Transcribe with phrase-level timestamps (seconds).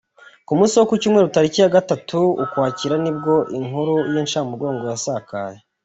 [0.45, 5.59] Ku munsi wo ku cyumweru tariki ya gatatu Ukwakira nibwo inkuru y’incamugongo yasakaye.